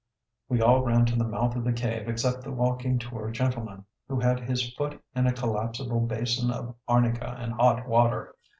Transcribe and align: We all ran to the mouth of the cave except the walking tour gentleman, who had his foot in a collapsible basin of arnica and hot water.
We 0.49 0.61
all 0.63 0.81
ran 0.83 1.05
to 1.05 1.15
the 1.15 1.27
mouth 1.27 1.55
of 1.55 1.63
the 1.63 1.71
cave 1.71 2.09
except 2.09 2.43
the 2.43 2.51
walking 2.51 2.97
tour 2.97 3.29
gentleman, 3.29 3.85
who 4.07 4.19
had 4.19 4.39
his 4.39 4.73
foot 4.73 4.99
in 5.15 5.27
a 5.27 5.31
collapsible 5.31 5.99
basin 6.07 6.49
of 6.49 6.73
arnica 6.87 7.37
and 7.39 7.53
hot 7.53 7.87
water. 7.87 8.35